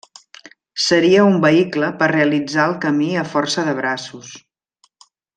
Seria 0.85 1.25
un 1.33 1.37
vehicle 1.43 1.89
per 2.01 2.07
realitzar 2.13 2.65
el 2.71 2.73
camí 2.89 3.09
a 3.25 3.29
força 3.35 3.67
de 3.71 3.75
braços. 3.85 4.33